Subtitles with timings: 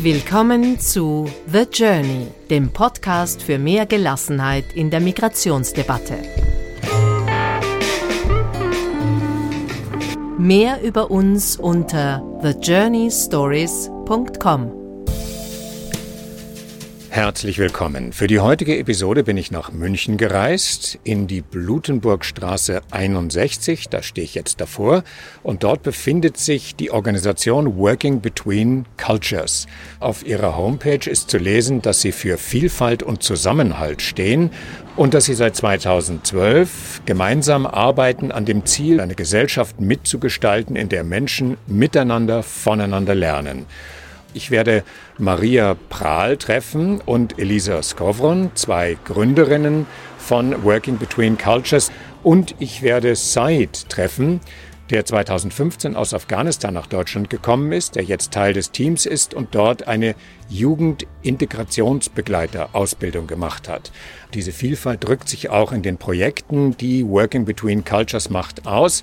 [0.00, 6.18] Willkommen zu The Journey, dem Podcast für mehr Gelassenheit in der Migrationsdebatte.
[10.38, 14.77] Mehr über uns unter thejourneystories.com.
[17.18, 18.12] Herzlich willkommen.
[18.12, 24.24] Für die heutige Episode bin ich nach München gereist, in die Blutenburgstraße 61, da stehe
[24.24, 25.02] ich jetzt davor,
[25.42, 29.66] und dort befindet sich die Organisation Working Between Cultures.
[29.98, 34.52] Auf ihrer Homepage ist zu lesen, dass sie für Vielfalt und Zusammenhalt stehen
[34.94, 41.02] und dass sie seit 2012 gemeinsam arbeiten an dem Ziel, eine Gesellschaft mitzugestalten, in der
[41.02, 43.66] Menschen miteinander voneinander lernen.
[44.34, 44.84] Ich werde
[45.16, 49.86] Maria Prahl treffen und Elisa Skovron, zwei Gründerinnen
[50.18, 51.90] von Working Between Cultures.
[52.22, 54.40] Und ich werde Said treffen,
[54.90, 59.54] der 2015 aus Afghanistan nach Deutschland gekommen ist, der jetzt Teil des Teams ist und
[59.54, 60.14] dort eine
[60.48, 63.90] Jugendintegrationsbegleiter-Ausbildung gemacht hat.
[64.34, 69.02] Diese Vielfalt drückt sich auch in den Projekten, die Working Between Cultures macht, aus.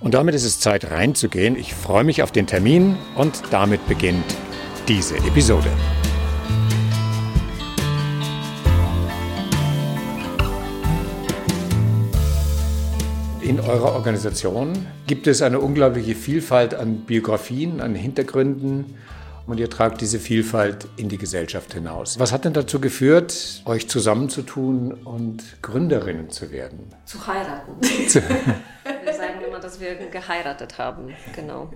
[0.00, 1.56] Und damit ist es Zeit reinzugehen.
[1.56, 4.36] Ich freue mich auf den Termin und damit beginnt
[4.88, 5.68] diese Episode.
[13.40, 18.94] In eurer Organisation gibt es eine unglaubliche Vielfalt an Biografien, an Hintergründen
[19.46, 22.18] und ihr tragt diese Vielfalt in die Gesellschaft hinaus.
[22.18, 26.86] Was hat denn dazu geführt, euch zusammenzutun und Gründerinnen zu werden?
[27.04, 27.72] Zu heiraten.
[29.72, 31.70] Dass wir geheiratet haben, genau.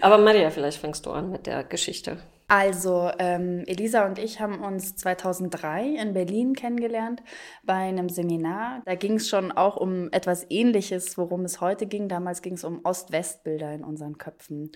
[0.00, 2.18] Aber Maria, vielleicht fängst du an mit der Geschichte.
[2.46, 7.24] Also, ähm, Elisa und ich haben uns 2003 in Berlin kennengelernt
[7.64, 8.82] bei einem Seminar.
[8.84, 12.08] Da ging es schon auch um etwas Ähnliches, worum es heute ging.
[12.08, 14.70] Damals ging es um Ost-West-Bilder in unseren Köpfen.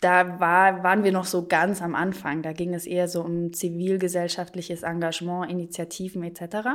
[0.00, 2.42] Da war, waren wir noch so ganz am Anfang.
[2.42, 6.68] Da ging es eher so um zivilgesellschaftliches Engagement, Initiativen etc.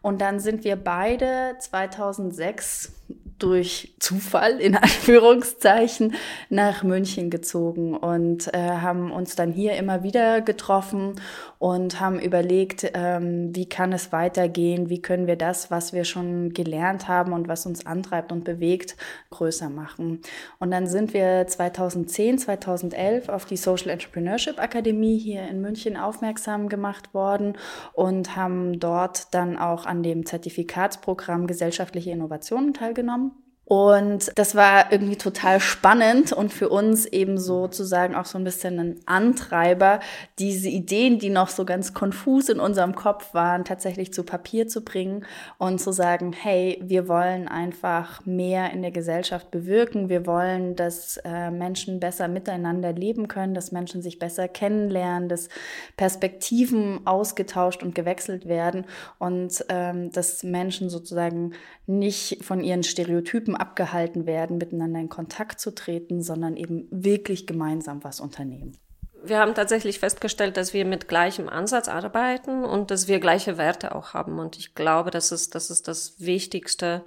[0.00, 2.92] Und dann sind wir beide 2006
[3.38, 6.14] durch Zufall in Anführungszeichen
[6.48, 11.20] nach München gezogen und äh, haben uns dann hier immer wieder getroffen
[11.58, 16.52] und haben überlegt, ähm, wie kann es weitergehen, wie können wir das, was wir schon
[16.52, 18.96] gelernt haben und was uns antreibt und bewegt,
[19.30, 20.20] größer machen.
[20.58, 26.68] Und dann sind wir 2010, 2011 auf die Social Entrepreneurship Akademie hier in München aufmerksam
[26.68, 27.56] gemacht worden
[27.92, 33.32] und haben dort dann auch an dem Zertifikatsprogramm gesellschaftliche Innovationen teilgenommen.
[33.68, 38.78] Und das war irgendwie total spannend und für uns eben sozusagen auch so ein bisschen
[38.78, 39.98] ein Antreiber,
[40.38, 44.84] diese Ideen, die noch so ganz konfus in unserem Kopf waren, tatsächlich zu Papier zu
[44.84, 45.26] bringen
[45.58, 50.08] und zu sagen, hey, wir wollen einfach mehr in der Gesellschaft bewirken.
[50.08, 55.48] Wir wollen, dass äh, Menschen besser miteinander leben können, dass Menschen sich besser kennenlernen, dass
[55.96, 58.84] Perspektiven ausgetauscht und gewechselt werden
[59.18, 61.54] und ähm, dass Menschen sozusagen
[61.88, 68.04] nicht von ihren Stereotypen abgehalten werden, miteinander in Kontakt zu treten, sondern eben wirklich gemeinsam
[68.04, 68.76] was unternehmen.
[69.24, 73.94] Wir haben tatsächlich festgestellt, dass wir mit gleichem Ansatz arbeiten und dass wir gleiche Werte
[73.94, 74.38] auch haben.
[74.38, 77.02] Und ich glaube, das ist das, ist das Wichtigste,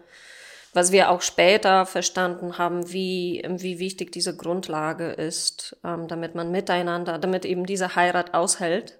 [0.73, 6.51] was wir auch später verstanden haben, wie, wie wichtig diese Grundlage ist, ähm, damit man
[6.51, 8.99] miteinander, damit eben diese Heirat aushält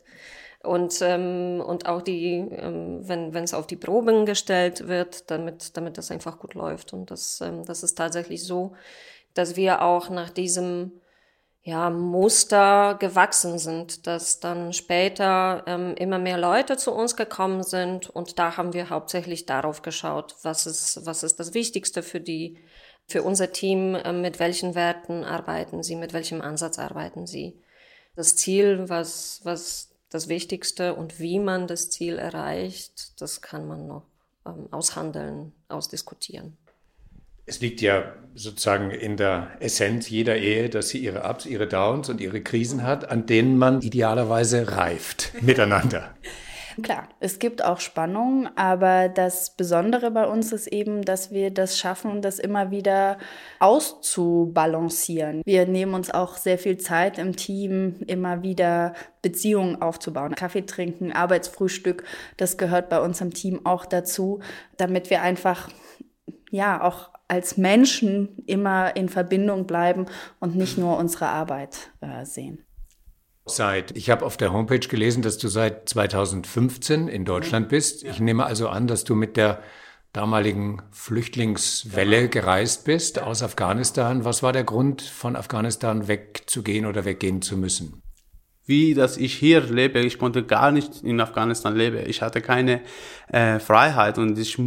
[0.64, 5.98] und, ähm, und auch die, ähm, wenn es auf die Proben gestellt wird, damit, damit
[5.98, 6.94] das einfach gut läuft.
[6.94, 8.74] Und das, ähm, das ist tatsächlich so,
[9.34, 10.92] dass wir auch nach diesem
[11.64, 18.10] ja, Muster gewachsen sind, dass dann später ähm, immer mehr Leute zu uns gekommen sind
[18.10, 22.58] und da haben wir hauptsächlich darauf geschaut, was ist, was ist das Wichtigste für die,
[23.08, 27.62] für unser Team, äh, mit welchen Werten arbeiten sie, mit welchem Ansatz arbeiten sie.
[28.16, 33.88] Das Ziel, was, was das Wichtigste und wie man das Ziel erreicht, das kann man
[33.88, 34.04] noch
[34.46, 36.58] ähm, aushandeln, ausdiskutieren.
[37.46, 42.10] Es liegt ja sozusagen in der Essenz jeder Ehe, dass sie ihre Ups, ihre Downs
[42.10, 46.16] und ihre Krisen hat, an denen man idealerweise reift miteinander.
[46.82, 51.78] Klar, es gibt auch Spannungen, aber das Besondere bei uns ist eben, dass wir das
[51.78, 53.18] schaffen, das immer wieder
[53.60, 55.42] auszubalancieren.
[55.46, 60.36] Wir nehmen uns auch sehr viel Zeit im Team, immer wieder Beziehungen aufzubauen.
[60.36, 62.04] Kaffee trinken, Arbeitsfrühstück,
[62.38, 64.40] das gehört bei uns im Team auch dazu,
[64.78, 65.70] damit wir einfach,
[66.52, 70.08] ja, auch als Menschen immer in Verbindung bleiben
[70.40, 72.66] und nicht nur unsere Arbeit äh, sehen.
[73.50, 78.04] Seit, ich habe auf der Homepage gelesen, dass du seit 2015 in Deutschland bist.
[78.04, 79.62] Ich nehme also an, dass du mit der
[80.14, 84.26] damaligen Flüchtlingswelle gereist bist aus Afghanistan.
[84.26, 88.02] Was war der Grund, von Afghanistan wegzugehen oder weggehen zu müssen?
[88.70, 90.00] wie dass ich hier lebe.
[90.00, 92.04] Ich konnte gar nicht in Afghanistan leben.
[92.06, 92.82] Ich hatte keine
[93.28, 94.58] äh, Freiheit und ich,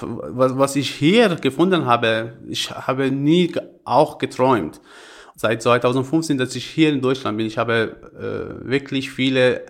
[0.00, 3.52] was, was ich hier gefunden habe, ich habe nie
[3.84, 4.80] auch geträumt.
[5.40, 9.64] Seit 2015, dass ich hier in Deutschland bin, ich habe äh, wirklich viele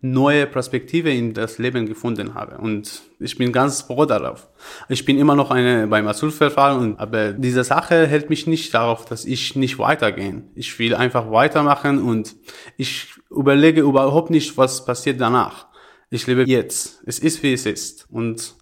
[0.00, 2.56] neue Perspektive in das Leben gefunden habe.
[2.56, 4.48] Und ich bin ganz froh darauf.
[4.88, 9.26] Ich bin immer noch eine beim Asylverfahren, aber diese Sache hält mich nicht darauf, dass
[9.26, 10.48] ich nicht weitergehen.
[10.54, 12.34] Ich will einfach weitermachen und
[12.78, 15.66] ich überlege überhaupt nicht, was passiert danach.
[16.08, 17.02] Ich lebe jetzt.
[17.04, 18.06] Es ist, wie es ist.
[18.10, 18.54] Und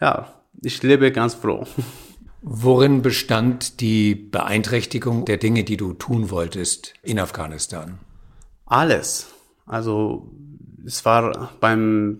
[0.00, 0.26] ja,
[0.60, 1.68] ich lebe ganz froh.
[2.44, 8.00] Worin bestand die Beeinträchtigung der Dinge, die du tun wolltest in Afghanistan?
[8.66, 9.28] Alles.
[9.64, 10.28] Also
[10.84, 12.18] es war beim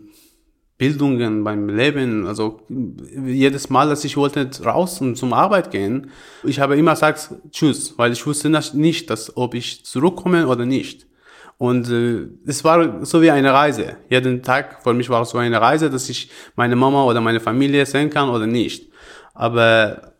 [0.78, 6.10] Bildungen, beim Leben, also jedes Mal, dass ich wollte raus und zum Arbeit gehen,
[6.44, 11.06] ich habe immer gesagt Tschüss, weil ich wusste nicht, dass, ob ich zurückkomme oder nicht.
[11.58, 13.96] Und äh, es war so wie eine Reise.
[14.08, 17.40] Jeden Tag für mich war es so eine Reise, dass ich meine Mama oder meine
[17.40, 18.90] Familie sehen kann oder nicht.
[19.34, 20.11] Aber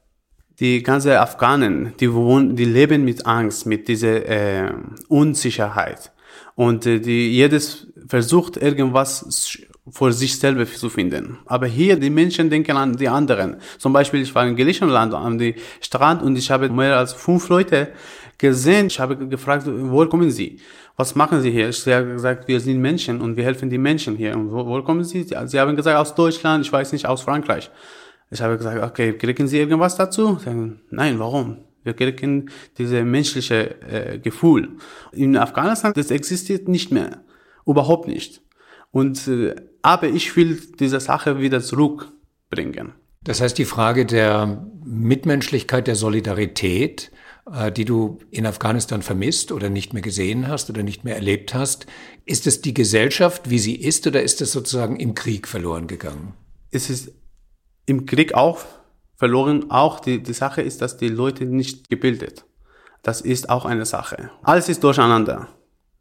[0.61, 4.73] die ganze Afghanen, die wohnen, die leben mit Angst, mit dieser äh,
[5.09, 6.13] Unsicherheit.
[6.55, 9.59] Und äh, die, jedes versucht irgendwas
[9.91, 11.39] vor sich selber zu finden.
[11.47, 13.57] Aber hier, die Menschen denken an die anderen.
[13.79, 15.39] Zum Beispiel, ich war in Griechenland am
[15.81, 17.89] Strand und ich habe mehr als fünf Leute
[18.39, 18.87] gesehen.
[18.87, 20.61] Ich habe gefragt, wo kommen Sie?
[20.97, 21.71] Was machen Sie hier?
[21.71, 24.37] Ich habe gesagt, wir sind Menschen und wir helfen die Menschen hier.
[24.37, 25.25] Und wo, wo kommen Sie?
[25.25, 27.71] Sie haben gesagt, aus Deutschland, ich weiß nicht, aus Frankreich.
[28.33, 30.39] Ich habe gesagt, okay, kriegen Sie irgendwas dazu?
[30.39, 31.59] Sagen, nein, warum?
[31.85, 34.71] Wir kriegen diese menschliche äh, Gefühl.
[35.13, 37.25] In Afghanistan, das existiert nicht mehr.
[37.67, 38.41] Überhaupt nicht.
[38.91, 42.93] Und, äh, aber ich will diese Sache wieder zurückbringen.
[43.23, 47.13] Das heißt, die Frage der Mitmenschlichkeit, der Solidarität,
[47.53, 51.53] äh, die du in Afghanistan vermisst oder nicht mehr gesehen hast oder nicht mehr erlebt
[51.53, 51.85] hast,
[52.25, 56.33] ist es die Gesellschaft, wie sie ist, oder ist es sozusagen im Krieg verloren gegangen?
[56.71, 57.13] Es ist
[57.87, 58.61] im Krieg auch
[59.17, 59.71] verloren.
[59.71, 62.45] Auch die, die Sache ist, dass die Leute nicht gebildet.
[63.03, 64.31] Das ist auch eine Sache.
[64.43, 65.49] Alles ist durcheinander.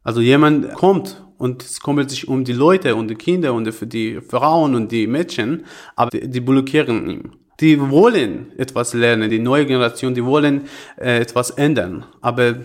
[0.04, 3.86] Also jemand kommt und es kümmert sich um die Leute und die Kinder und die,
[3.88, 7.36] die Frauen und die Mädchen, aber die, die blockieren ihn.
[7.60, 10.68] Die wollen etwas lernen, die neue Generation, die wollen
[10.98, 12.58] äh, etwas ändern, aber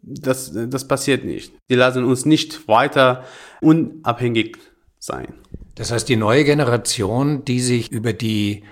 [0.00, 1.52] das, das passiert nicht.
[1.70, 3.24] Die lassen uns nicht weiter
[3.60, 4.58] unabhängig
[4.98, 5.34] sein.
[5.74, 8.64] Das heißt, die neue Generation, die sich über die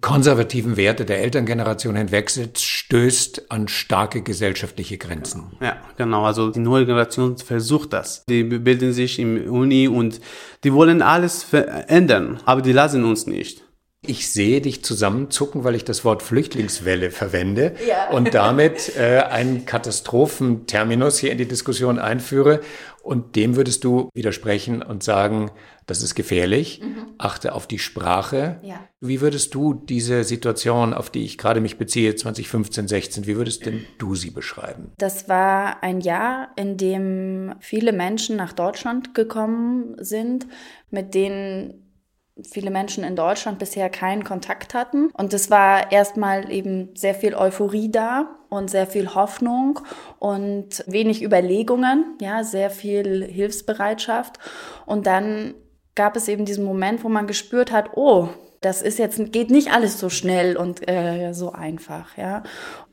[0.00, 5.56] konservativen Werte der Elterngeneration hinwegsetzt, stößt an starke gesellschaftliche Grenzen.
[5.60, 6.24] Ja, genau.
[6.24, 8.24] Also die neue Generation versucht das.
[8.26, 10.20] Die bilden sich im Uni und
[10.64, 13.64] die wollen alles verändern, aber die lassen uns nicht.
[14.06, 18.10] Ich sehe dich zusammenzucken, weil ich das Wort Flüchtlingswelle verwende ja.
[18.10, 22.60] und damit äh, einen Katastrophenterminus hier in die Diskussion einführe.
[23.02, 25.50] Und dem würdest du widersprechen und sagen,
[25.86, 27.14] das ist gefährlich, mhm.
[27.18, 28.58] achte auf die Sprache.
[28.62, 28.80] Ja.
[29.00, 33.66] Wie würdest du diese Situation, auf die ich gerade mich beziehe, 2015, 16, wie würdest
[33.66, 34.92] denn du sie beschreiben?
[34.98, 40.46] Das war ein Jahr, in dem viele Menschen nach Deutschland gekommen sind,
[40.90, 41.84] mit denen
[42.42, 45.10] viele Menschen in Deutschland bisher keinen Kontakt hatten.
[45.10, 49.80] Und es war erstmal eben sehr viel Euphorie da und sehr viel Hoffnung
[50.18, 54.38] und wenig Überlegungen, ja, sehr viel Hilfsbereitschaft.
[54.86, 55.54] Und dann
[55.94, 58.28] gab es eben diesen Moment, wo man gespürt hat, oh,
[58.64, 62.42] das ist jetzt geht nicht alles so schnell und äh, so einfach, ja.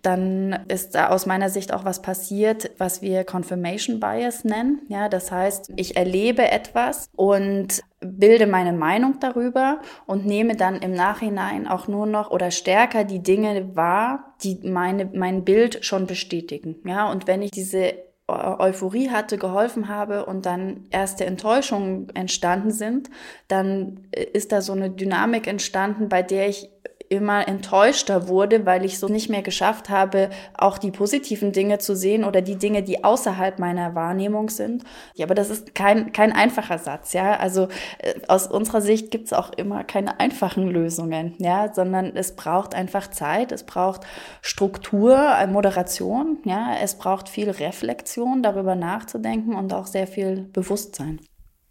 [0.01, 4.81] Dann ist da aus meiner Sicht auch was passiert, was wir Confirmation Bias nennen.
[4.89, 10.91] Ja, das heißt, ich erlebe etwas und bilde meine Meinung darüber und nehme dann im
[10.91, 16.81] Nachhinein auch nur noch oder stärker die Dinge wahr, die meine, mein Bild schon bestätigen.
[16.85, 17.93] Ja, und wenn ich diese
[18.31, 23.09] Euphorie hatte, geholfen habe und dann erste Enttäuschungen entstanden sind,
[23.47, 26.69] dann ist da so eine Dynamik entstanden, bei der ich
[27.11, 31.93] immer enttäuschter wurde, weil ich so nicht mehr geschafft habe, auch die positiven Dinge zu
[31.93, 34.85] sehen oder die Dinge, die außerhalb meiner Wahrnehmung sind.
[35.15, 37.35] Ja, aber das ist kein, kein einfacher Satz, ja.
[37.35, 37.67] Also
[37.99, 42.73] äh, aus unserer Sicht gibt es auch immer keine einfachen Lösungen, ja, sondern es braucht
[42.73, 44.01] einfach Zeit, es braucht
[44.41, 51.19] Struktur, äh, Moderation, ja, es braucht viel Reflexion, darüber nachzudenken und auch sehr viel Bewusstsein.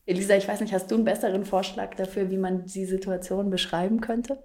[0.05, 4.01] Elisa, ich weiß nicht, hast du einen besseren Vorschlag dafür, wie man die Situation beschreiben
[4.01, 4.39] könnte?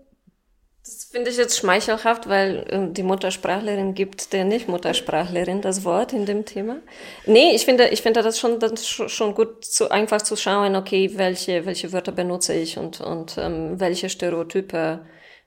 [0.85, 6.27] Das finde ich jetzt schmeichelhaft, weil äh, die Muttersprachlerin gibt der Nicht-Muttersprachlerin das Wort in
[6.27, 6.77] dem Thema.
[7.25, 11.11] Nee, ich finde, ich finde das schon, das schon gut, zu, einfach zu schauen, okay,
[11.15, 14.99] welche, welche Wörter benutze ich und, und ähm, welche Stereotype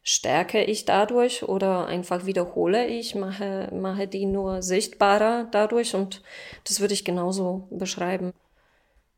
[0.03, 6.23] stärke ich dadurch oder einfach wiederhole ich, mache, mache die nur sichtbarer dadurch und
[6.67, 8.33] das würde ich genauso beschreiben.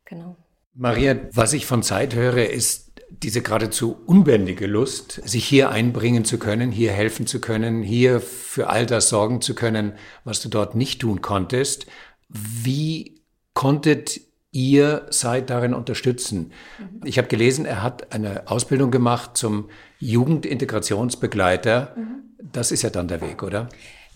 [0.05, 0.35] Genau.
[0.75, 2.90] Maria, was ich von Zeit höre, ist
[3.23, 8.69] diese geradezu unbändige Lust, sich hier einbringen zu können, hier helfen zu können, hier für
[8.69, 11.85] all das sorgen zu können, was du dort nicht tun konntest.
[12.29, 13.21] Wie
[13.53, 16.51] konntet ihr seid darin unterstützen.
[16.77, 17.01] Mhm.
[17.05, 21.95] Ich habe gelesen, er hat eine Ausbildung gemacht zum Jugendintegrationsbegleiter.
[21.95, 22.15] Mhm.
[22.51, 23.69] Das ist ja dann der Weg, oder?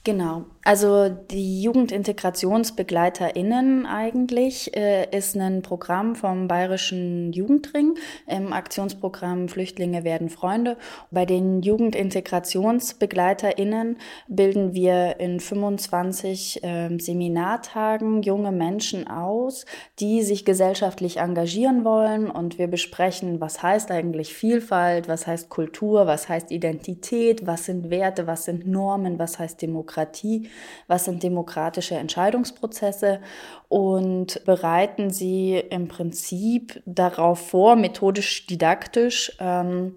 [0.03, 0.45] Genau.
[0.67, 7.93] Also die JugendintegrationsbegleiterInnen eigentlich äh, ist ein Programm vom Bayerischen Jugendring.
[8.25, 10.77] Im Aktionsprogramm Flüchtlinge werden Freunde.
[11.11, 19.67] Bei den JugendintegrationsbegleiterInnen bilden wir in 25 äh, Seminartagen junge Menschen aus,
[19.99, 22.27] die sich gesellschaftlich engagieren wollen.
[22.27, 27.91] Und wir besprechen, was heißt eigentlich Vielfalt, was heißt Kultur, was heißt Identität, was sind
[27.91, 30.49] Werte, was sind Normen, was heißt Demokratie
[30.87, 33.21] was sind demokratische Entscheidungsprozesse?
[33.67, 39.95] Und bereiten sie im Prinzip darauf vor, methodisch, didaktisch, ähm,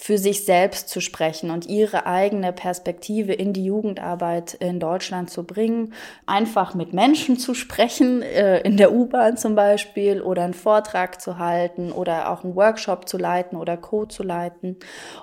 [0.00, 5.44] für sich selbst zu sprechen und ihre eigene Perspektive in die Jugendarbeit in Deutschland zu
[5.44, 5.92] bringen,
[6.24, 11.38] einfach mit Menschen zu sprechen, äh, in der U-Bahn zum Beispiel, oder einen Vortrag zu
[11.38, 14.76] halten oder auch einen Workshop zu leiten oder Code zu leiten.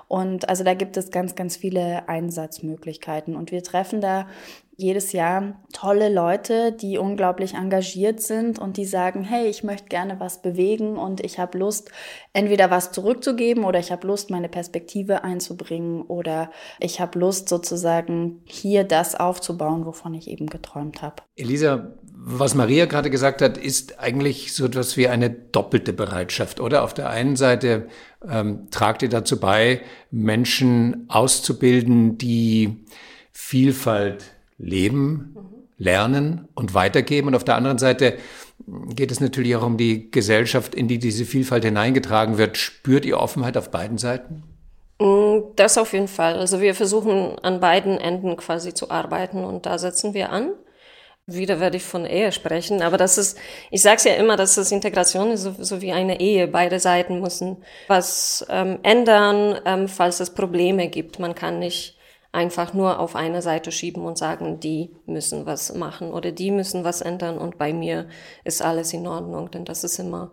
[0.08, 3.34] Und also da gibt es ganz, ganz viele Einsatzmöglichkeiten.
[3.34, 4.26] Und wir treffen da
[4.76, 10.20] jedes Jahr tolle Leute, die unglaublich engagiert sind und die sagen, hey, ich möchte gerne
[10.20, 11.90] was bewegen und ich habe Lust,
[12.34, 18.42] entweder was zurückzugeben oder ich habe Lust, meine Perspektive einzubringen oder ich habe Lust, sozusagen
[18.44, 21.22] hier das aufzubauen, wovon ich eben geträumt habe.
[21.36, 26.84] Elisa, was Maria gerade gesagt hat, ist eigentlich so etwas wie eine doppelte Bereitschaft, oder?
[26.84, 27.88] Auf der einen Seite
[28.28, 29.80] ähm, tragt ihr dazu bei,
[30.10, 32.84] Menschen auszubilden, die
[33.32, 35.36] Vielfalt leben,
[35.78, 37.28] lernen und weitergeben.
[37.28, 38.18] Und auf der anderen Seite
[38.94, 42.56] geht es natürlich auch um die Gesellschaft, in die diese Vielfalt hineingetragen wird.
[42.56, 44.42] Spürt ihr Offenheit auf beiden Seiten?
[44.98, 46.38] Mm, das auf jeden Fall.
[46.38, 50.52] Also wir versuchen an beiden Enden quasi zu arbeiten und da setzen wir an.
[51.28, 53.36] Wieder werde ich von Ehe sprechen, aber das ist,
[53.72, 56.46] ich sage es ja immer, dass das Integration ist so, so, wie eine Ehe.
[56.46, 57.56] Beide Seiten müssen
[57.88, 61.18] was ähm, ändern, ähm, falls es Probleme gibt.
[61.18, 61.95] Man kann nicht
[62.32, 66.84] einfach nur auf eine Seite schieben und sagen, die müssen was machen oder die müssen
[66.84, 68.08] was ändern und bei mir
[68.44, 70.30] ist alles in Ordnung, denn das ist immer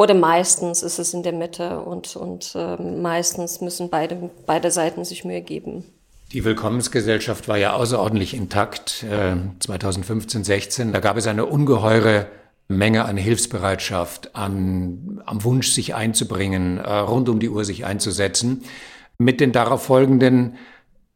[0.00, 5.04] oder meistens ist es in der Mitte und, und äh, meistens müssen beide, beide Seiten
[5.04, 5.84] sich Mühe geben.
[6.32, 10.92] Die Willkommensgesellschaft war ja außerordentlich intakt äh, 2015, 16.
[10.92, 12.28] Da gab es eine ungeheure
[12.66, 18.62] Menge an Hilfsbereitschaft, an, am Wunsch, sich einzubringen, äh, rund um die Uhr sich einzusetzen
[19.20, 20.56] mit den darauf folgenden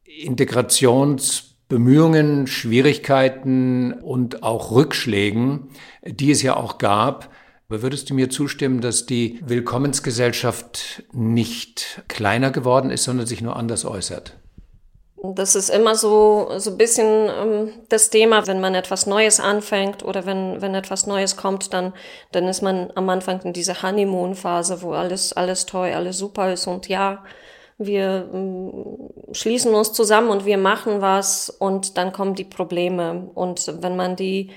[0.05, 5.71] Integrationsbemühungen, Schwierigkeiten und auch Rückschlägen,
[6.05, 7.31] die es ja auch gab.
[7.69, 13.87] Würdest du mir zustimmen, dass die Willkommensgesellschaft nicht kleiner geworden ist, sondern sich nur anders
[13.87, 14.37] äußert?
[15.23, 20.05] Das ist immer so, so ein bisschen ähm, das Thema, wenn man etwas Neues anfängt
[20.05, 21.95] oder wenn, wenn etwas Neues kommt, dann,
[22.33, 26.67] dann ist man am Anfang in dieser Honeymoon-Phase, wo alles, alles toll, alles super ist
[26.67, 27.25] und ja,
[27.78, 33.31] wir äh, schließen uns zusammen und wir machen was und dann kommen die Probleme.
[33.35, 34.50] Und wenn man die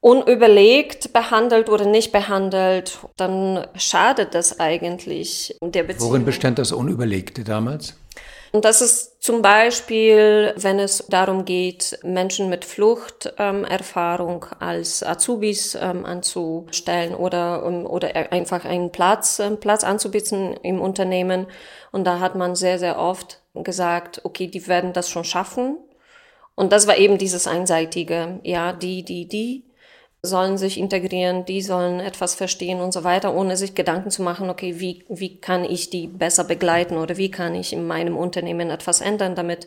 [0.00, 6.10] unüberlegt behandelt oder nicht behandelt, dann schadet das eigentlich der Beziehung.
[6.10, 7.94] Worin bestand das Unüberlegte damals?
[8.52, 15.74] Und das ist zum Beispiel, wenn es darum geht, Menschen mit Fluchterfahrung ähm, als Azubis
[15.74, 21.46] ähm, anzustellen oder, um, oder einfach einen Platz, äh, Platz anzubieten im Unternehmen.
[21.92, 25.78] Und da hat man sehr, sehr oft gesagt, okay, die werden das schon schaffen.
[26.54, 29.64] Und das war eben dieses einseitige, ja, die, die, die
[30.24, 34.50] sollen sich integrieren, die sollen etwas verstehen und so weiter, ohne sich Gedanken zu machen,
[34.50, 38.70] okay, wie, wie kann ich die besser begleiten oder wie kann ich in meinem Unternehmen
[38.70, 39.66] etwas ändern, damit,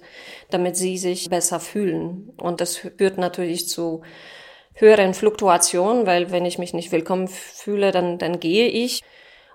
[0.51, 2.31] damit sie sich besser fühlen.
[2.37, 4.03] Und das führt natürlich zu
[4.75, 9.03] höheren Fluktuationen, weil wenn ich mich nicht willkommen fühle, dann, dann gehe ich.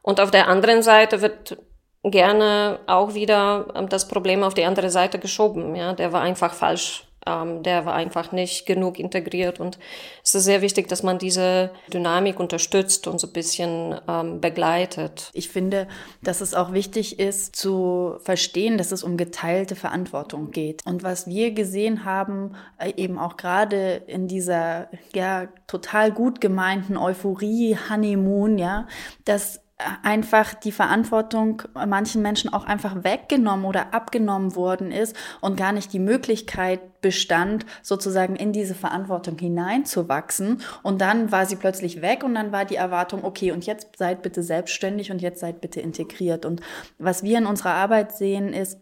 [0.02, 1.57] Und auf der anderen Seite wird
[2.02, 5.75] gerne auch wieder das Problem auf die andere Seite geschoben.
[5.75, 9.61] Ja, der war einfach falsch ähm, der war einfach nicht genug integriert.
[9.61, 9.79] Und
[10.25, 15.31] es ist sehr wichtig, dass man diese Dynamik unterstützt und so ein bisschen ähm, begleitet.
[15.35, 15.87] Ich finde,
[16.23, 20.87] dass es auch wichtig ist zu verstehen, dass es um geteilte Verantwortung geht.
[20.87, 26.97] Und was wir gesehen haben, äh, eben auch gerade in dieser ja total gut gemeinten
[26.97, 28.87] Euphorie, Honeymoon, ja,
[29.25, 29.61] dass
[30.02, 35.92] einfach die Verantwortung manchen Menschen auch einfach weggenommen oder abgenommen worden ist und gar nicht
[35.92, 40.60] die Möglichkeit bestand, sozusagen in diese Verantwortung hineinzuwachsen.
[40.82, 44.22] Und dann war sie plötzlich weg und dann war die Erwartung, okay, und jetzt seid
[44.22, 46.44] bitte selbstständig und jetzt seid bitte integriert.
[46.44, 46.60] Und
[46.99, 48.78] was wir in unserer Arbeit sehen, ist,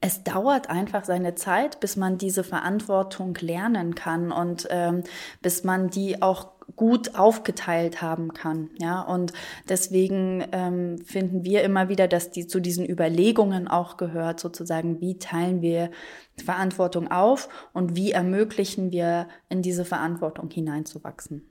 [0.00, 5.02] es dauert einfach seine Zeit, bis man diese Verantwortung lernen kann und ähm,
[5.42, 8.70] bis man die auch gut aufgeteilt haben kann.
[8.78, 9.32] Ja, und
[9.68, 15.18] deswegen ähm, finden wir immer wieder, dass die zu diesen Überlegungen auch gehört, sozusagen, wie
[15.18, 15.90] teilen wir
[16.44, 21.42] Verantwortung auf und wie ermöglichen wir in diese Verantwortung hineinzuwachsen.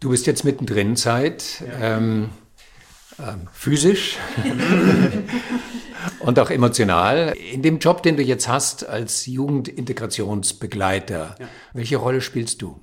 [0.00, 1.98] Du bist jetzt mittendrin Zeit, ja.
[1.98, 2.30] ähm,
[3.18, 4.16] ähm, physisch
[6.20, 7.34] und auch emotional.
[7.52, 11.48] In dem Job, den du jetzt hast als Jugendintegrationsbegleiter, ja.
[11.72, 12.80] welche Rolle spielst du?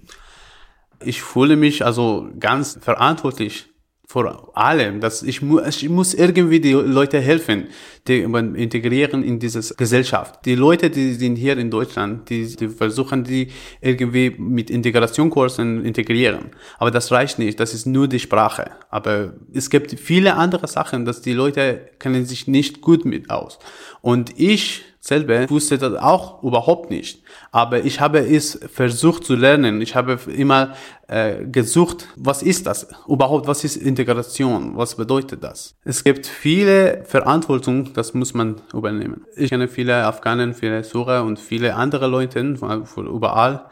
[1.03, 3.69] Ich fühle mich also ganz verantwortlich
[4.11, 7.67] vor allem, dass ich, mu ich muss irgendwie die Leute helfen,
[8.07, 10.43] die integrieren in diese Gesellschaft.
[10.45, 13.49] Die Leute, die sind hier in Deutschland, die, die versuchen die
[13.81, 16.49] irgendwie mit Integrationkursen integrieren.
[16.79, 18.71] Aber das reicht nicht, das ist nur die Sprache.
[18.89, 23.59] Aber es gibt viele andere Sachen, dass die Leute kennen sich nicht gut mit aus.
[24.01, 27.21] Und ich selber wusste das auch überhaupt nicht.
[27.51, 29.81] Aber ich habe es versucht zu lernen.
[29.81, 30.75] Ich habe immer
[31.07, 33.47] äh, gesucht, was ist das überhaupt?
[33.47, 34.77] Was ist Integration?
[34.77, 35.75] Was bedeutet das?
[35.83, 39.25] Es gibt viele Verantwortung, das muss man übernehmen.
[39.35, 43.65] Ich kenne viele Afghanen, viele Syrer und viele andere Leute von, überall.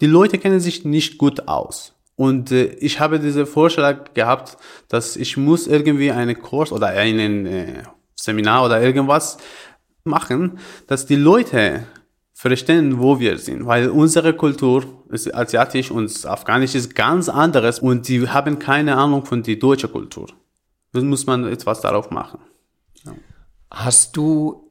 [0.00, 1.94] Die Leute kennen sich nicht gut aus.
[2.16, 4.56] Und äh, ich habe diesen Vorschlag gehabt,
[4.88, 7.82] dass ich muss irgendwie einen Kurs oder einen äh,
[8.14, 9.38] Seminar oder irgendwas
[10.04, 11.86] machen, dass die Leute
[12.34, 18.08] verstehen, wo wir sind, weil unsere Kultur ist asiatisch und afghanisch ist ganz anderes und
[18.08, 20.26] die haben keine Ahnung von der deutschen Kultur.
[20.92, 22.40] Das muss man etwas darauf machen.
[23.04, 23.12] Ja.
[23.70, 24.70] Hast du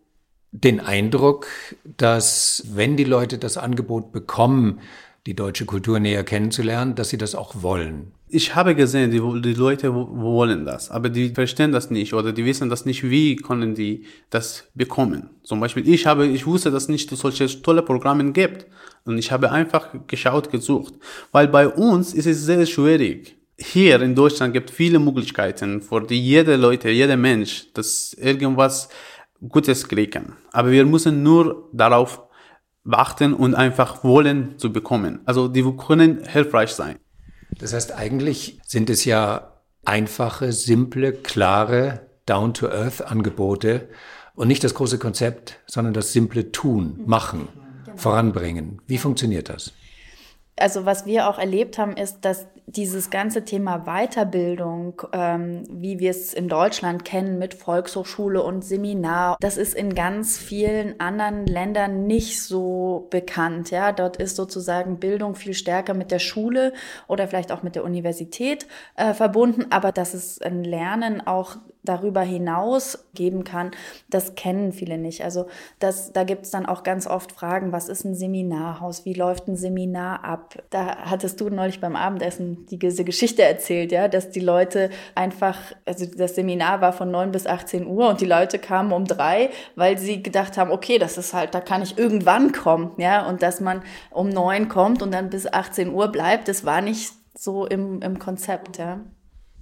[0.52, 1.48] den Eindruck,
[1.84, 4.80] dass wenn die Leute das Angebot bekommen,
[5.26, 8.12] die deutsche Kultur näher kennenzulernen, dass sie das auch wollen?
[8.34, 12.44] Ich habe gesehen, die, die Leute wollen das, aber die verstehen das nicht oder die
[12.46, 15.30] wissen das nicht, wie können die das bekommen.
[15.44, 18.66] Zum Beispiel, ich habe, ich wusste, dass es nicht solche tolle Programme gibt
[19.06, 20.96] und ich habe einfach geschaut, gesucht,
[21.32, 23.38] weil bei uns ist es sehr schwierig.
[23.58, 28.90] Hier in Deutschland gibt es viele Möglichkeiten für die jede Leute, jeder Mensch, dass irgendwas
[29.48, 30.34] Gutes kriegen.
[30.52, 32.22] Aber wir müssen nur darauf
[32.84, 35.20] warten und einfach wollen zu bekommen.
[35.26, 36.98] Also die können hilfreich sein.
[37.60, 39.54] Das heißt, eigentlich sind es ja
[39.86, 43.90] einfache, simple, klare, down-to-earth-Angebote
[44.36, 47.48] und nicht das große Konzept, sondern das simple Tun, Machen,
[47.86, 47.98] genau.
[47.98, 48.82] voranbringen.
[48.88, 49.74] Wie funktioniert das?
[50.56, 56.12] Also was wir auch erlebt haben, ist, dass dieses ganze Thema Weiterbildung, ähm, wie wir
[56.12, 62.08] es in Deutschland kennen mit Volkshochschule und Seminar, das ist in ganz vielen anderen Ländern
[62.08, 63.72] nicht so bekannt.
[63.72, 66.74] Ja, dort ist sozusagen Bildung viel stärker mit der Schule
[67.08, 72.22] oder vielleicht auch mit der Universität äh, verbunden, aber dass es ein Lernen auch darüber
[72.22, 73.72] hinaus geben kann,
[74.10, 75.24] das kennen viele nicht.
[75.24, 75.48] Also
[75.80, 79.48] das, da gibt es dann auch ganz oft Fragen, was ist ein Seminarhaus, wie läuft
[79.48, 80.56] ein Seminar ab?
[80.70, 85.58] Da hattest du neulich beim Abendessen die, diese Geschichte erzählt, ja, dass die Leute einfach,
[85.86, 89.50] also das Seminar war von 9 bis 18 Uhr und die Leute kamen um drei,
[89.76, 93.42] weil sie gedacht haben, okay, das ist halt, da kann ich irgendwann kommen, ja, und
[93.42, 97.66] dass man um neun kommt und dann bis 18 Uhr bleibt, das war nicht so
[97.66, 99.00] im, im Konzept, ja.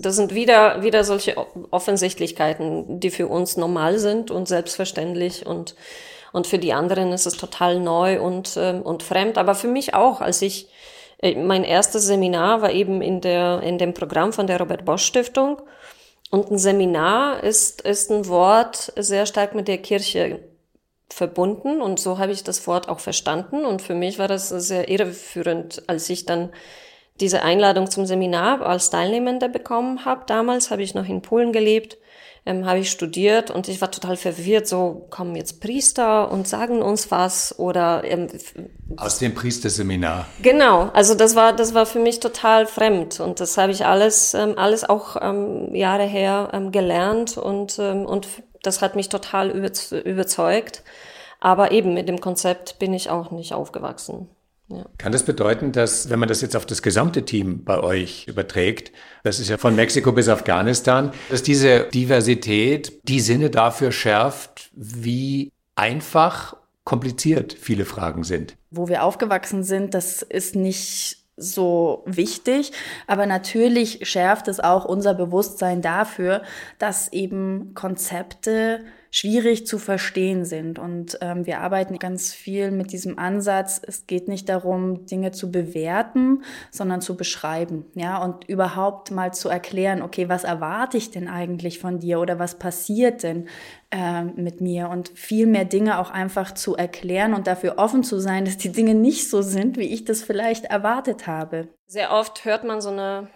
[0.01, 1.35] Das sind wieder, wieder solche
[1.71, 5.75] Offensichtlichkeiten, die für uns normal sind und selbstverständlich und,
[6.31, 9.37] und für die anderen ist es total neu und, ähm, und fremd.
[9.37, 10.67] Aber für mich auch, als ich
[11.21, 15.05] äh, mein erstes Seminar war eben in, der, in dem Programm von der Robert Bosch
[15.05, 15.61] Stiftung.
[16.29, 20.39] Und ein Seminar ist, ist ein Wort sehr stark mit der Kirche
[21.09, 24.87] verbunden und so habe ich das Wort auch verstanden und für mich war das sehr
[24.89, 26.51] irreführend, als ich dann
[27.19, 30.23] diese Einladung zum Seminar als Teilnehmende bekommen habe.
[30.25, 31.97] Damals habe ich noch in Polen gelebt
[32.45, 34.67] ähm, habe ich studiert und ich war total verwirrt.
[34.67, 38.27] So kommen jetzt Priester und sagen uns was oder ähm,
[38.97, 40.27] aus dem Priesterseminar.
[40.41, 44.33] Genau, also das war das war für mich total fremd und das habe ich alles
[44.33, 48.27] ähm, alles auch ähm, Jahre her ähm, gelernt und ähm, und
[48.63, 50.83] das hat mich total überzeugt.
[51.39, 54.29] Aber eben mit dem Konzept bin ich auch nicht aufgewachsen.
[54.71, 54.85] Ja.
[54.97, 58.91] Kann das bedeuten, dass, wenn man das jetzt auf das gesamte Team bei euch überträgt,
[59.23, 65.51] das ist ja von Mexiko bis Afghanistan, dass diese Diversität die Sinne dafür schärft, wie
[65.75, 68.55] einfach kompliziert viele Fragen sind?
[68.69, 72.71] Wo wir aufgewachsen sind, das ist nicht so wichtig.
[73.07, 76.43] Aber natürlich schärft es auch unser Bewusstsein dafür,
[76.79, 78.81] dass eben Konzepte
[79.11, 80.79] schwierig zu verstehen sind.
[80.79, 85.51] Und ähm, wir arbeiten ganz viel mit diesem Ansatz, es geht nicht darum, Dinge zu
[85.51, 87.85] bewerten, sondern zu beschreiben.
[87.93, 92.39] Ja, und überhaupt mal zu erklären, okay, was erwarte ich denn eigentlich von dir oder
[92.39, 93.49] was passiert denn
[93.91, 94.89] äh, mit mir?
[94.89, 98.71] Und viel mehr Dinge auch einfach zu erklären und dafür offen zu sein, dass die
[98.71, 101.67] Dinge nicht so sind, wie ich das vielleicht erwartet habe.
[101.85, 103.27] Sehr oft hört man so eine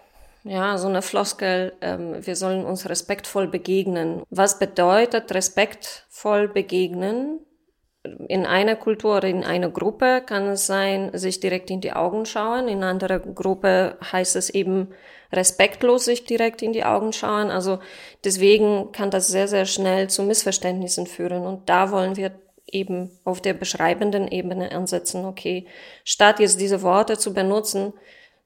[0.46, 4.22] ja, so eine Floskel, ähm, wir sollen uns respektvoll begegnen.
[4.30, 7.40] Was bedeutet respektvoll begegnen?
[8.28, 12.24] In einer Kultur oder in einer Gruppe kann es sein, sich direkt in die Augen
[12.24, 12.68] schauen.
[12.68, 14.90] In einer Gruppe heißt es eben
[15.32, 17.50] respektlos sich direkt in die Augen schauen.
[17.50, 17.80] Also
[18.24, 21.44] deswegen kann das sehr, sehr schnell zu Missverständnissen führen.
[21.44, 22.30] Und da wollen wir
[22.66, 25.24] eben auf der beschreibenden Ebene ansetzen.
[25.24, 25.66] Okay,
[26.04, 27.92] statt jetzt diese Worte zu benutzen,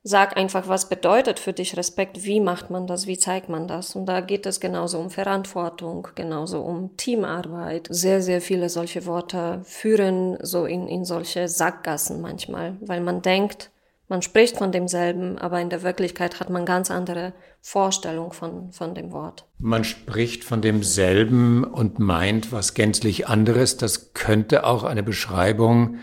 [0.03, 3.95] Sag einfach, was bedeutet für dich Respekt, wie macht man das, wie zeigt man das.
[3.95, 7.87] Und da geht es genauso um Verantwortung, genauso um Teamarbeit.
[7.91, 13.71] Sehr, sehr viele solche Worte führen so in, in solche Sackgassen manchmal, weil man denkt,
[14.09, 18.93] man spricht von demselben, aber in der Wirklichkeit hat man ganz andere Vorstellung von, von
[18.95, 19.45] dem Wort.
[19.59, 23.77] Man spricht von demselben und meint was gänzlich anderes.
[23.77, 25.99] Das könnte auch eine Beschreibung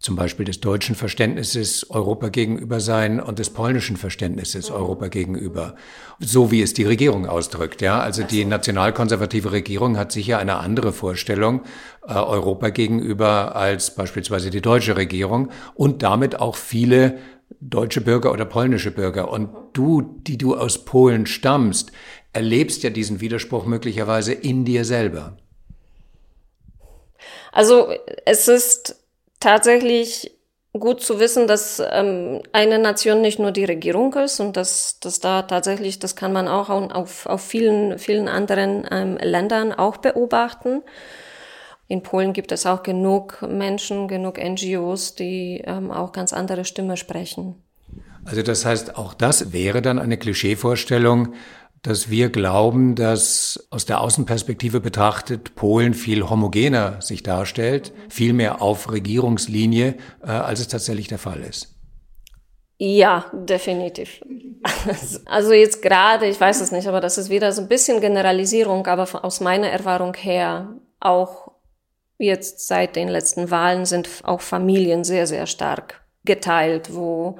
[0.00, 5.74] zum Beispiel des deutschen Verständnisses Europa gegenüber sein und des polnischen Verständnisses Europa gegenüber,
[6.18, 7.82] so wie es die Regierung ausdrückt.
[7.82, 11.64] Ja, also die nationalkonservative Regierung hat sicher eine andere Vorstellung
[12.08, 17.18] äh, Europa gegenüber als beispielsweise die deutsche Regierung und damit auch viele
[17.60, 19.30] deutsche Bürger oder polnische Bürger.
[19.30, 21.92] Und du, die du aus Polen stammst,
[22.32, 25.36] erlebst ja diesen Widerspruch möglicherweise in dir selber.
[27.52, 27.92] Also
[28.24, 28.99] es ist
[29.40, 30.36] tatsächlich
[30.72, 35.18] gut zu wissen, dass ähm, eine Nation nicht nur die Regierung ist und dass, dass
[35.18, 40.82] da tatsächlich, das kann man auch auf, auf vielen, vielen anderen ähm, Ländern auch beobachten.
[41.88, 46.96] In Polen gibt es auch genug Menschen, genug NGOs, die ähm, auch ganz andere Stimme
[46.96, 47.56] sprechen.
[48.24, 51.34] Also das heißt, auch das wäre dann eine Klischeevorstellung,
[51.82, 58.60] dass wir glauben, dass aus der Außenperspektive betrachtet Polen viel homogener sich darstellt, viel mehr
[58.60, 61.74] auf Regierungslinie, äh, als es tatsächlich der Fall ist.
[62.78, 64.20] Ja, definitiv.
[65.24, 68.86] Also jetzt gerade, ich weiß es nicht, aber das ist wieder so ein bisschen Generalisierung,
[68.86, 71.50] aber aus meiner Erfahrung her, auch
[72.18, 77.38] jetzt seit den letzten Wahlen sind auch Familien sehr, sehr stark geteilt, wo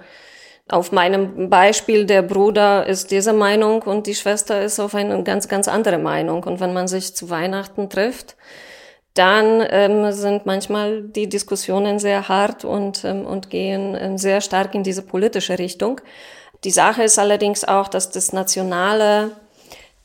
[0.70, 5.48] auf meinem Beispiel, der Bruder ist dieser Meinung und die Schwester ist auf eine ganz,
[5.48, 6.44] ganz andere Meinung.
[6.44, 8.36] Und wenn man sich zu Weihnachten trifft,
[9.14, 14.74] dann ähm, sind manchmal die Diskussionen sehr hart und, ähm, und gehen ähm, sehr stark
[14.74, 16.00] in diese politische Richtung.
[16.62, 19.32] Die Sache ist allerdings auch, dass das Nationale,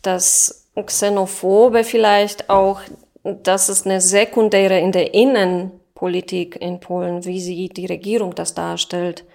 [0.01, 2.81] das Xenophobe vielleicht auch,
[3.23, 9.25] das ist eine sekundäre in der Innenpolitik in Polen, wie sie die Regierung das darstellt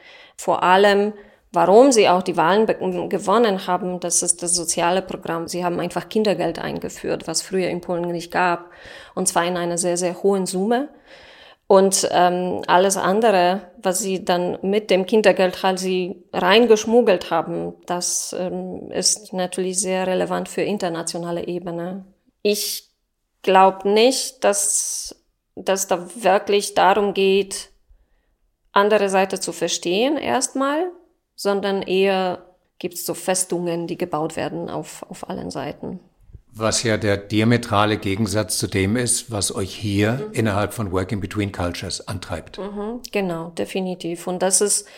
[0.41, 1.13] vor allem,
[1.53, 2.67] warum sie auch die Wahlen
[3.11, 5.49] gewonnen haben, das ist das soziale Programm.
[5.49, 8.71] Sie haben einfach Kindergeld eingeführt, was früher in Polen nicht gab,
[9.15, 10.89] und zwar in einer sehr, sehr hohen Summe.
[11.67, 18.35] Und ähm, alles andere, was sie dann mit dem Kindergeld halt sie reingeschmuggelt haben, das
[18.37, 22.07] ähm, ist natürlich sehr relevant für internationale Ebene.
[22.41, 22.89] Ich
[23.43, 25.15] glaube nicht, dass,
[25.55, 27.70] dass da wirklich darum geht,
[28.73, 30.91] andere Seite zu verstehen erstmal,
[31.35, 32.45] sondern eher
[32.79, 36.01] gibt es so Festungen, die gebaut werden auf, auf allen Seiten.
[36.53, 40.33] Was ja der diametrale Gegensatz zu dem ist, was euch hier mhm.
[40.33, 42.59] innerhalb von Working Between Cultures antreibt.
[42.59, 44.27] Mhm, genau, definitiv.
[44.27, 44.89] Und das ist,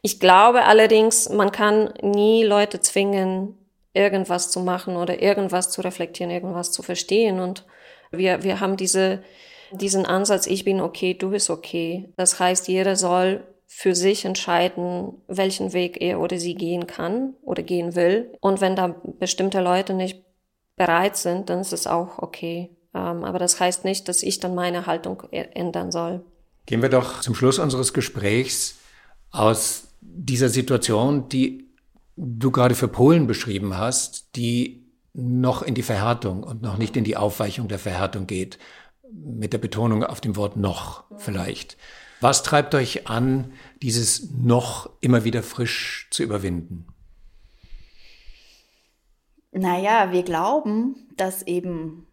[0.00, 3.58] ich glaube allerdings, man kann nie Leute zwingen,
[3.92, 7.40] irgendwas zu machen oder irgendwas zu reflektieren, irgendwas zu verstehen.
[7.40, 7.66] Und
[8.10, 9.22] wir, wir haben diese,
[9.72, 12.12] diesen Ansatz, ich bin okay, du bist okay.
[12.16, 17.62] Das heißt, jeder soll für sich entscheiden, welchen Weg er oder sie gehen kann oder
[17.62, 18.32] gehen will.
[18.40, 20.22] Und wenn da bestimmte Leute nicht
[20.76, 22.76] bereit sind, dann ist es auch okay.
[22.94, 26.22] Ähm, aber das heißt nicht, dass ich dann meine Haltung ändern soll.
[26.66, 28.76] Gehen wir doch zum Schluss unseres Gesprächs
[29.30, 31.70] aus dieser Situation, die
[32.16, 34.82] du gerade für Polen beschrieben hast, die
[35.14, 38.58] noch in die Verhärtung und noch nicht in die Aufweichung der Verhärtung geht
[39.12, 41.76] mit der Betonung auf dem Wort noch vielleicht.
[42.20, 46.86] Was treibt euch an, dieses noch immer wieder frisch zu überwinden?
[49.50, 52.06] Naja, wir glauben, dass eben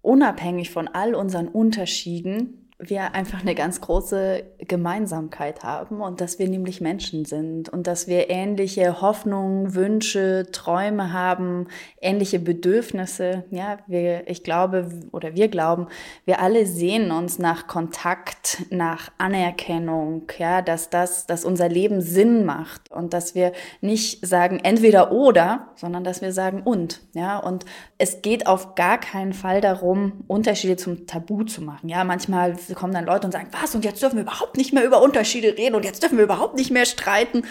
[0.00, 6.48] unabhängig von all unseren Unterschieden wir einfach eine ganz große Gemeinsamkeit haben und dass wir
[6.48, 11.68] nämlich Menschen sind und dass wir ähnliche Hoffnungen, Wünsche, Träume haben,
[12.00, 13.44] ähnliche Bedürfnisse.
[13.50, 15.86] Ja, wir, ich glaube oder wir glauben,
[16.24, 22.44] wir alle sehen uns nach Kontakt, nach Anerkennung, ja, dass das, dass unser Leben Sinn
[22.44, 27.64] macht und dass wir nicht sagen entweder oder, sondern dass wir sagen und, ja, und
[27.98, 31.88] es geht auf gar keinen Fall darum, Unterschiede zum Tabu zu machen.
[31.88, 34.84] Ja, manchmal kommen dann Leute und sagen, was, und jetzt dürfen wir überhaupt nicht mehr
[34.84, 37.44] über Unterschiede reden und jetzt dürfen wir überhaupt nicht mehr streiten.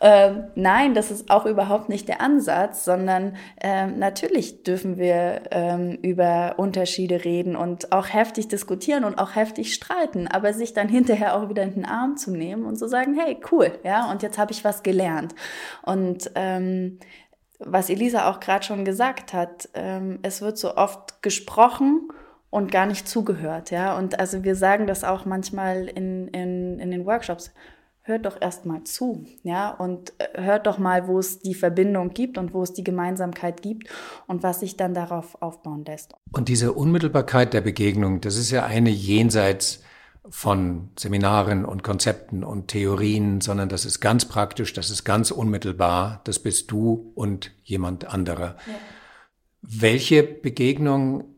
[0.00, 5.98] Ähm, nein, das ist auch überhaupt nicht der Ansatz, sondern ähm, natürlich dürfen wir ähm,
[6.02, 11.36] über Unterschiede reden und auch heftig diskutieren und auch heftig streiten, aber sich dann hinterher
[11.36, 14.38] auch wieder in den Arm zu nehmen und zu sagen, hey, cool, ja, und jetzt
[14.38, 15.34] habe ich was gelernt.
[15.82, 16.98] Und ähm,
[17.58, 22.08] was Elisa auch gerade schon gesagt hat, ähm, es wird so oft gesprochen
[22.50, 23.96] und gar nicht zugehört, ja.
[23.96, 27.52] Und also wir sagen das auch manchmal in, in, in den Workshops.
[28.02, 32.10] Hört doch erst mal zu, ja, und äh, hört doch mal, wo es die Verbindung
[32.10, 33.88] gibt und wo es die Gemeinsamkeit gibt
[34.28, 36.14] und was sich dann darauf aufbauen lässt.
[36.30, 39.82] Und diese Unmittelbarkeit der Begegnung, das ist ja eine jenseits
[40.28, 46.20] von Seminaren und Konzepten und Theorien, sondern das ist ganz praktisch, das ist ganz unmittelbar,
[46.24, 48.56] das bist du und jemand anderer.
[48.66, 48.74] Ja.
[49.62, 51.35] Welche Begegnung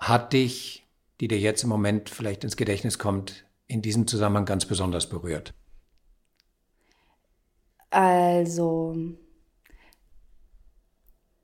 [0.00, 0.86] hat dich,
[1.20, 5.54] die dir jetzt im Moment vielleicht ins Gedächtnis kommt, in diesem Zusammenhang ganz besonders berührt?
[7.90, 8.96] Also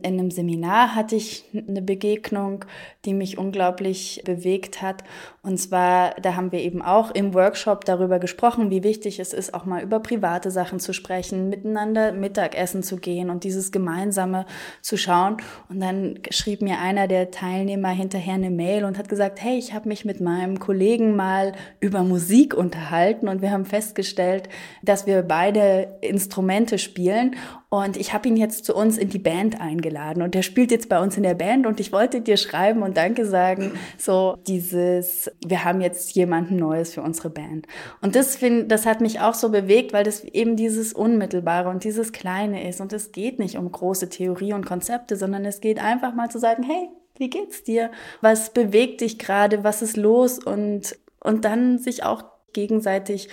[0.07, 2.65] in einem Seminar hatte ich eine Begegnung,
[3.05, 5.03] die mich unglaublich bewegt hat.
[5.43, 9.53] Und zwar, da haben wir eben auch im Workshop darüber gesprochen, wie wichtig es ist,
[9.53, 14.47] auch mal über private Sachen zu sprechen, miteinander Mittagessen zu gehen und dieses Gemeinsame
[14.81, 15.39] zu schauen.
[15.69, 19.75] Und dann schrieb mir einer der Teilnehmer hinterher eine Mail und hat gesagt, hey, ich
[19.75, 24.49] habe mich mit meinem Kollegen mal über Musik unterhalten und wir haben festgestellt,
[24.83, 27.35] dass wir beide Instrumente spielen
[27.69, 30.89] und ich habe ihn jetzt zu uns in die Band eingeladen und er spielt jetzt
[30.89, 35.31] bei uns in der Band und ich wollte dir schreiben und Danke sagen, so dieses,
[35.45, 37.67] wir haben jetzt jemanden Neues für unsere Band.
[38.01, 41.83] Und das finde, das hat mich auch so bewegt, weil das eben dieses Unmittelbare und
[41.83, 45.81] dieses Kleine ist und es geht nicht um große Theorie und Konzepte, sondern es geht
[45.83, 47.91] einfach mal zu sagen, hey, wie geht's dir?
[48.21, 49.65] Was bewegt dich gerade?
[49.65, 50.39] Was ist los?
[50.39, 53.29] Und, und dann sich auch gegenseitig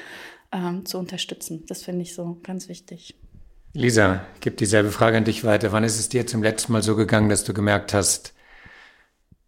[0.52, 1.66] ähm, zu unterstützen.
[1.68, 3.16] Das finde ich so ganz wichtig.
[3.76, 5.72] Lisa, gib dieselbe Frage an dich weiter.
[5.72, 8.34] Wann ist es dir zum letzten Mal so gegangen, dass du gemerkt hast,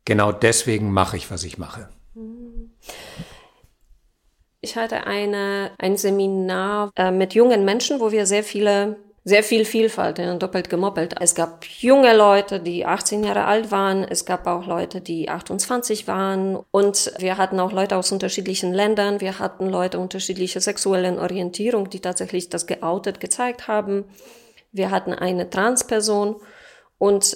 [0.04, 1.90] genau deswegen mache ich, was ich mache?
[4.62, 9.66] Ich hatte eine, ein Seminar äh, mit jungen Menschen, wo wir sehr viele sehr viel
[9.66, 11.16] Vielfalt, ja, doppelt gemoppelt.
[11.20, 14.04] Es gab junge Leute, die 18 Jahre alt waren.
[14.04, 16.64] Es gab auch Leute, die 28 waren.
[16.70, 19.22] Und wir hatten auch Leute aus unterschiedlichen Ländern.
[19.22, 24.06] Wir hatten Leute unterschiedlicher sexuellen Orientierung, die tatsächlich das geoutet gezeigt haben.
[24.72, 26.36] Wir hatten eine Transperson
[27.00, 27.36] und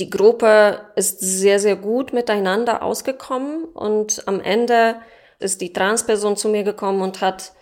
[0.00, 4.96] die Gruppe ist sehr, sehr gut miteinander ausgekommen und am Ende
[5.38, 7.52] ist die Transperson zu mir gekommen und hat,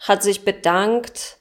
[0.00, 1.38] hat sich bedankt,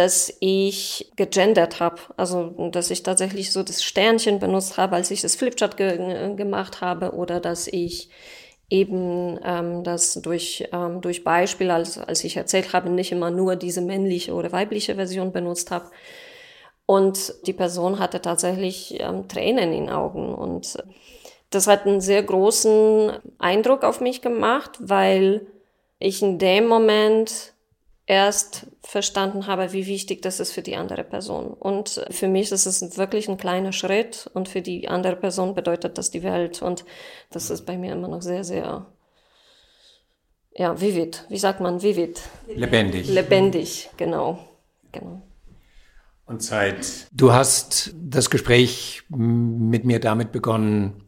[0.00, 2.00] dass ich gegendert habe.
[2.16, 6.80] Also, dass ich tatsächlich so das Sternchen benutzt habe, als ich das Flipchart ge gemacht
[6.80, 8.08] habe oder dass ich
[8.70, 13.56] eben ähm, das durch, ähm, durch Beispiele, als, als ich erzählt habe, nicht immer nur
[13.56, 15.90] diese männliche oder weibliche Version benutzt habe.
[16.86, 20.34] Und die Person hatte tatsächlich ähm, Tränen in den Augen.
[20.34, 20.82] Und
[21.50, 25.46] das hat einen sehr großen Eindruck auf mich gemacht, weil
[25.98, 27.52] ich in dem Moment
[28.10, 31.46] erst verstanden habe, wie wichtig das ist für die andere Person.
[31.46, 35.96] Und für mich ist es wirklich ein kleiner Schritt und für die andere Person bedeutet
[35.96, 36.60] das die Welt.
[36.60, 36.84] Und
[37.30, 38.84] das ist bei mir immer noch sehr, sehr,
[40.56, 41.24] ja, vivid.
[41.28, 42.20] Wie sagt man vivid?
[42.48, 43.08] Lebendig.
[43.08, 44.40] Lebendig, genau.
[44.90, 45.22] genau.
[46.26, 51.04] Und seit du hast das Gespräch mit mir damit begonnen,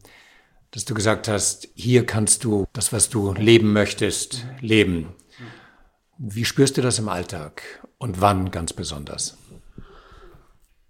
[0.71, 5.13] dass du gesagt hast, hier kannst du das, was du leben möchtest, leben.
[6.19, 7.63] Wie spürst du das im Alltag
[7.97, 9.35] und wann ganz besonders?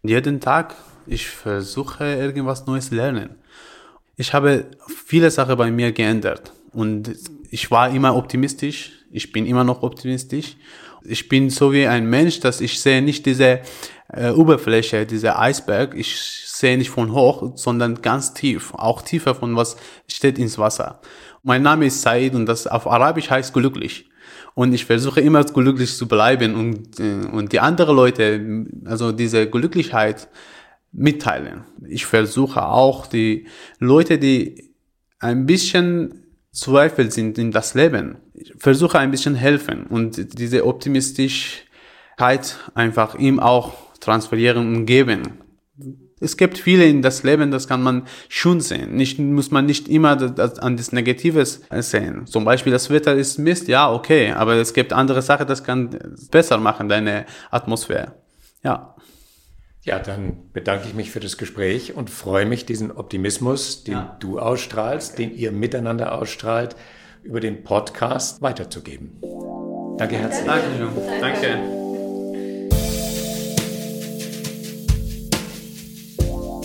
[0.04, 0.76] Jeden Tag.
[1.08, 3.36] Ich versuche irgendwas Neues lernen.
[4.18, 4.72] Ich habe
[5.06, 7.16] viele Sachen bei mir geändert und
[7.50, 8.92] ich war immer optimistisch.
[9.12, 10.58] Ich bin immer noch optimistisch.
[11.04, 13.62] Ich bin so wie ein Mensch, dass ich sehe nicht diese
[14.10, 15.96] äh, Oberfläche, diese Eisberg.
[15.96, 21.00] Ich sehe nicht von hoch, sondern ganz tief, auch tiefer von was steht ins Wasser.
[21.44, 24.10] Mein Name ist Said und das auf Arabisch heißt glücklich.
[24.56, 29.50] Und ich versuche immer glücklich zu bleiben und, äh, und die anderen Leute, also diese
[29.50, 30.28] Glücklichkeit
[30.92, 31.64] mitteilen.
[31.88, 33.48] Ich versuche auch die
[33.80, 34.74] Leute, die
[35.20, 38.18] ein bisschen Zweifel sind in das Leben,
[38.60, 45.43] versuche ein bisschen helfen und diese Optimistischkeit einfach ihm auch transferieren und geben.
[46.24, 48.96] Es gibt viele in das Leben, das kann man schon sehen.
[48.96, 52.26] Nicht, muss man nicht immer das, an das Negatives sehen.
[52.26, 55.90] Zum Beispiel das Wetter ist Mist, ja, okay, aber es gibt andere Sachen, das kann
[56.32, 58.14] besser machen, deine Atmosphäre.
[58.64, 58.96] Ja.
[59.84, 64.18] Ja, dann bedanke ich mich für das Gespräch und freue mich, diesen Optimismus, den ja.
[64.22, 66.78] du ausstrahlst, den ihr miteinander ausstrahlt,
[67.22, 69.20] über den Podcast weiterzugeben.
[69.98, 70.46] Danke herzlich.
[70.46, 70.90] Danke.
[71.20, 71.73] Danke.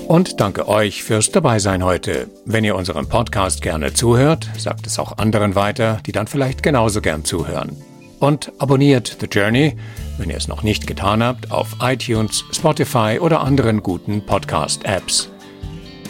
[0.08, 2.30] Und danke euch fürs Dabeisein heute.
[2.46, 7.02] Wenn ihr unserem Podcast gerne zuhört, sagt es auch anderen weiter, die dann vielleicht genauso
[7.02, 7.76] gern zuhören.
[8.18, 9.76] Und abonniert The Journey,
[10.16, 15.28] wenn ihr es noch nicht getan habt, auf iTunes, Spotify oder anderen guten Podcast-Apps.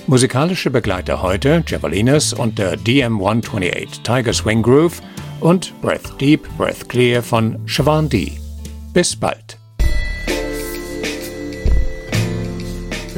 [0.06, 5.02] Musikalische Begleiter heute Javelinas und der DM128 Tiger Swing Groove
[5.40, 8.38] und Breath Deep, Breath Clear von Siobhan D.
[8.92, 9.57] Bis bald.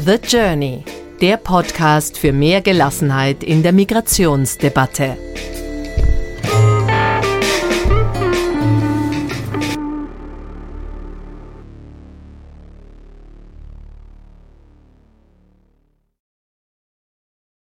[0.03, 0.83] The Journey,
[1.21, 5.19] der Podcast für mehr Gelassenheit in der Migrationsdebatte.